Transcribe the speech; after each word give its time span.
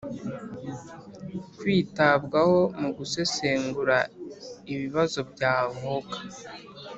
Kwitabwaho 1.57 2.59
mu 2.81 2.89
gusesengura 2.97 3.97
ibibazo 4.73 5.19
byavuka 5.31 6.17